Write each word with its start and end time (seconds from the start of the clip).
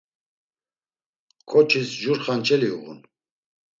Ǩoçis 1.49 1.89
jur 1.99 2.17
xanç̌ali 2.23 2.69
uğun. 2.77 2.99